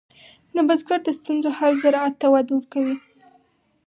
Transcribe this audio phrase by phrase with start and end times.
[0.55, 2.95] د بزګر د ستونزو حل زراعت ته وده ورکوي.